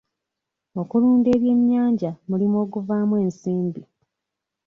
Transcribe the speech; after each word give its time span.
Okulunda 0.81 1.27
ebyennyanja 1.35 2.11
mulimu 2.29 2.55
oguvaamu 2.63 3.15
ensimbi. 3.25 3.81